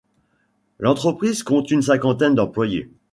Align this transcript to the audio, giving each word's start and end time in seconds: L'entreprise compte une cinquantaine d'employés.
L'entreprise 0.79 1.43
compte 1.43 1.69
une 1.69 1.83
cinquantaine 1.83 2.33
d'employés. 2.33 2.89